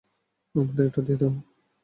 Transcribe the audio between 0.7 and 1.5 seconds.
এটা দিয়ে দাও।